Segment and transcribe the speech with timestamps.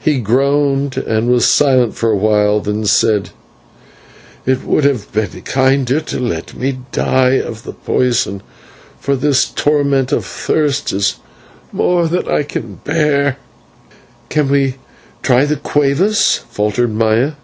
[0.00, 3.30] He groaned and was silent for a while, then said:
[4.44, 8.42] "It would have been kinder to let me die of the poison,
[8.98, 11.20] for this torment of thirst is
[11.70, 13.36] more than I can bear."
[14.28, 14.74] "Can we
[15.22, 17.34] try the /cueva/?" faltered Maya.